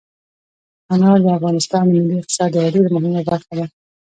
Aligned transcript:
انار 0.93 1.19
د 1.25 1.27
افغانستان 1.37 1.83
د 1.87 1.93
ملي 2.03 2.15
اقتصاد 2.19 2.49
یوه 2.53 2.69
ډېره 2.75 2.89
مهمه 2.95 3.21
برخه 3.29 3.51
ده. 3.59 3.65